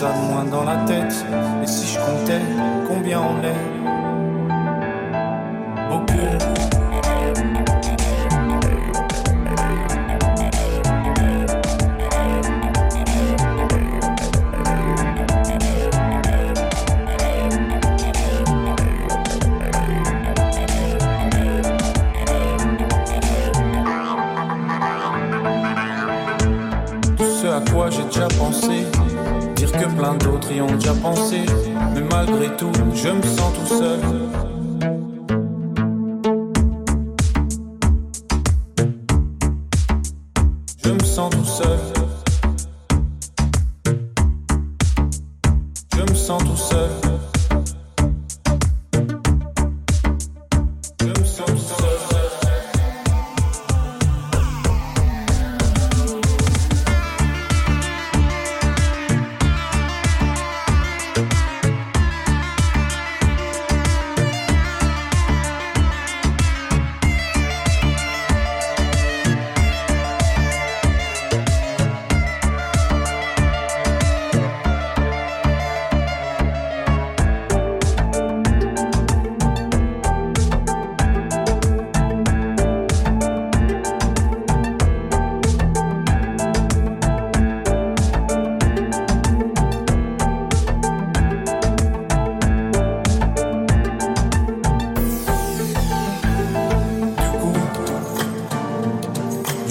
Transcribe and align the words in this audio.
Ça 0.00 0.12
de 0.12 0.32
moins 0.32 0.44
dans 0.44 0.64
la 0.64 0.76
tête. 0.86 1.14
Et 1.62 1.66
si 1.66 1.92
je 1.92 1.98
comptais 1.98 2.40
combien 2.88 3.20
on 3.20 3.44
est 3.44 3.69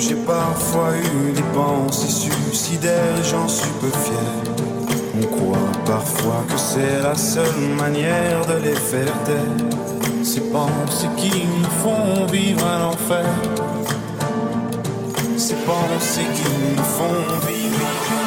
J'ai 0.09 0.15
parfois 0.15 0.89
eu 0.97 1.33
des 1.33 1.43
pensées 1.53 2.07
suicidaires, 2.09 3.23
j'en 3.23 3.47
suis 3.47 3.69
peu 3.79 3.89
fier. 3.89 4.55
On 5.21 5.27
croit 5.27 5.71
parfois 5.85 6.43
que 6.49 6.57
c'est 6.57 7.03
la 7.03 7.13
seule 7.13 7.75
manière 7.77 8.43
de 8.47 8.55
les 8.55 8.73
faire 8.73 9.13
taire. 9.23 9.67
Ces 10.23 10.41
pensées 10.49 11.09
qui 11.15 11.45
me 11.45 11.63
font 11.83 12.25
vivre 12.25 12.65
un 12.65 12.85
enfer. 12.85 13.29
Ces 15.37 15.53
pensées 15.53 16.25
qui 16.33 16.75
me 16.75 16.83
font 16.83 17.47
vivre. 17.47 18.18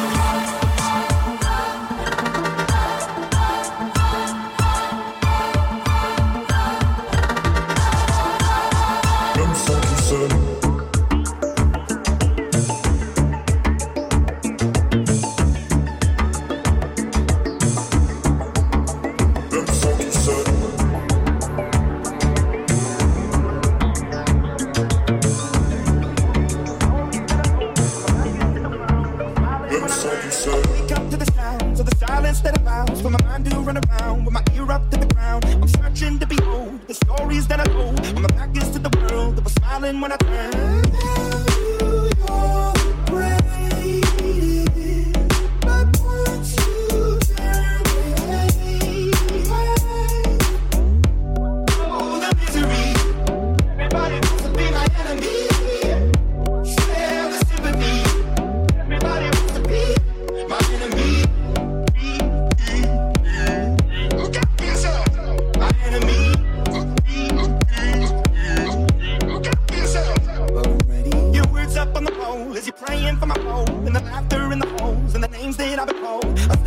my 73.37 73.63
and 73.85 73.95
the 73.95 74.01
laughter 74.01 74.51
in 74.51 74.59
the 74.59 74.67
holes, 74.67 75.15
and 75.15 75.23
the 75.23 75.27
names 75.29 75.57
that 75.57 75.79
I've 75.79 75.87
been 75.87 76.01
called. 76.01 76.62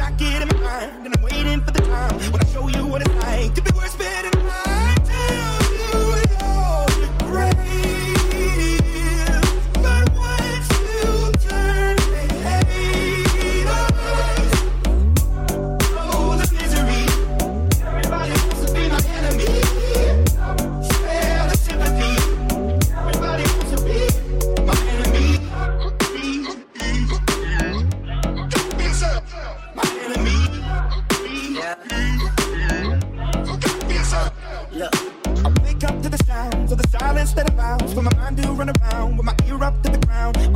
do 38.37 38.53
run 38.53 38.71
around 38.71 39.17
with 39.17 39.27
my 39.27 39.35
ear 39.47 39.63
up 39.65 39.83
to 39.83 39.91
the 39.91 39.99
ground. 40.07 40.56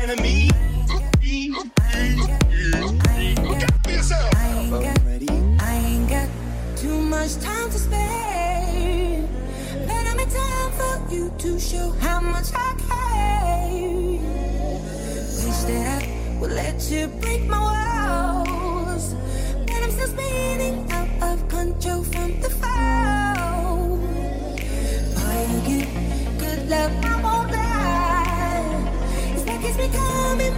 enemy. 0.00 0.50
I 5.60 5.74
ain't 5.84 6.08
got 6.08 6.28
too 6.76 7.00
much 7.00 7.36
time 7.36 7.70
to 7.70 7.78
spare, 7.78 9.28
time 9.86 10.70
for 10.72 11.14
you 11.14 11.32
to 11.38 11.60
show 11.60 11.90
how. 12.00 12.09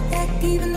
that 0.09 0.29
even 0.43 0.72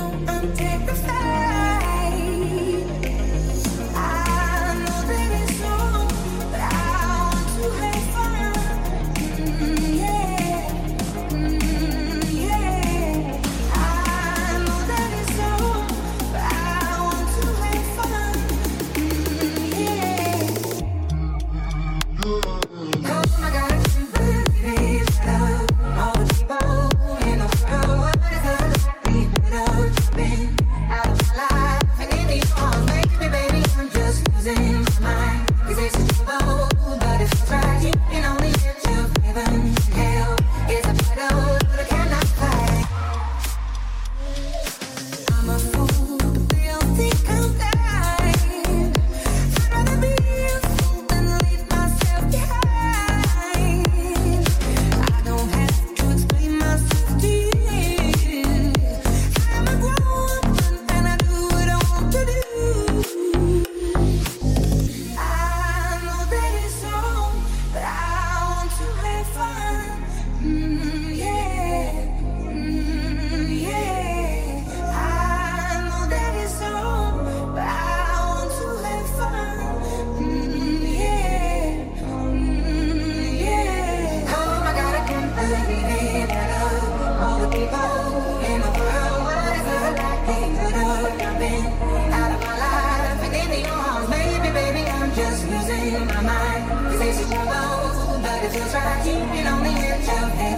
trouble, 98.52 98.70
but 98.70 99.06
it 99.34 99.46
on 99.46 99.62
the 99.62 99.70
edge 99.70 100.08
of 100.08 100.55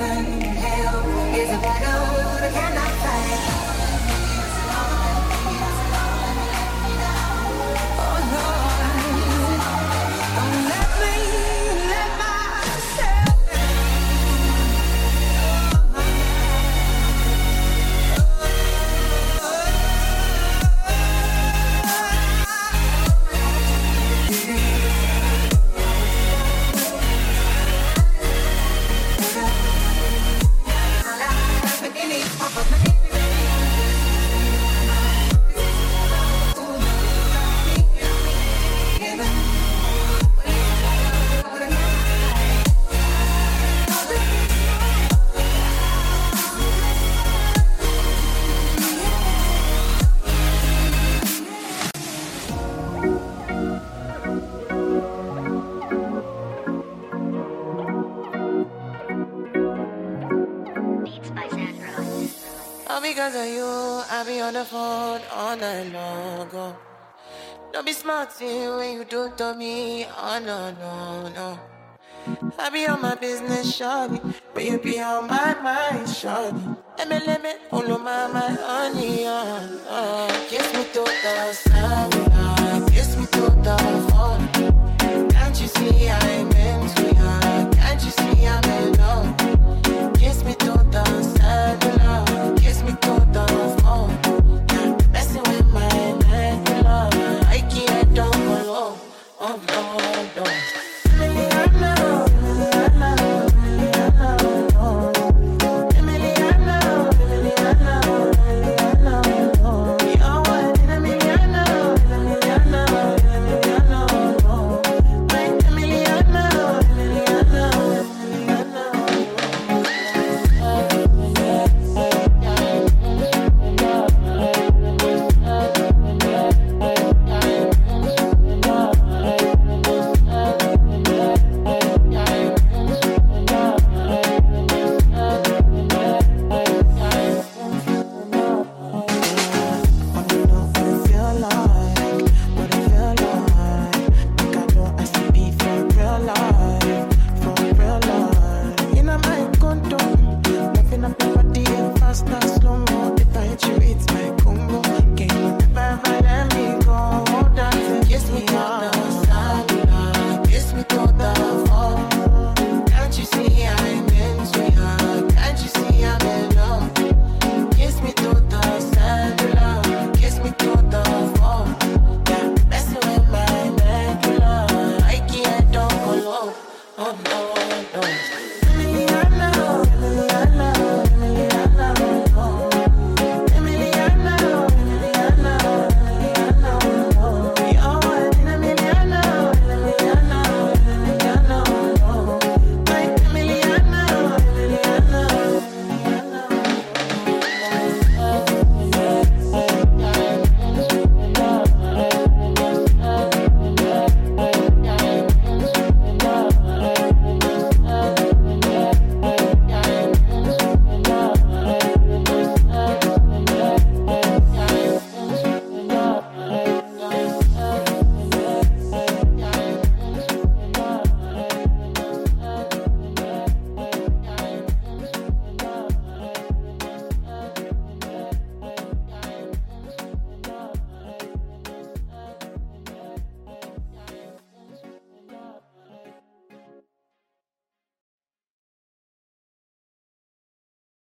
because 63.28 63.46
of 63.46 63.54
you, 63.54 63.66
I 64.10 64.24
be 64.26 64.40
on 64.40 64.54
the 64.54 64.64
phone 64.64 65.20
all 65.32 65.56
night 65.56 65.92
long. 65.92 66.48
Oh. 66.54 66.76
Don't 67.72 67.84
be 67.84 67.92
smart 67.92 68.30
when 68.40 68.96
you 68.96 69.04
do 69.04 69.30
to 69.36 69.54
me. 69.54 70.06
Oh 70.06 70.40
no, 70.42 70.70
no, 70.72 71.28
no. 71.28 71.58
I 72.58 72.70
be 72.70 72.86
on 72.86 73.02
my 73.02 73.14
business, 73.16 73.78
shawty, 73.78 74.18
but 74.54 74.64
you 74.64 74.78
be 74.78 75.00
on 75.00 75.26
my 75.26 75.54
mind, 75.60 76.06
shawty. 76.06 76.76
Let 76.96 77.08
me, 77.08 77.20
let 77.26 77.42
me, 77.42 77.52
all 77.70 77.92
of 77.92 78.00
my, 78.00 78.28
my 78.28 78.50
honey, 78.62 79.26
uh, 79.26 79.68
uh. 79.88 80.46
Kiss 80.48 80.72
me 80.72 80.84
to 80.94 81.04
the 81.04 81.52
sun, 81.52 82.88
kiss 82.88 83.16
me 83.16 83.26
to 83.26 83.40
the 83.40 84.17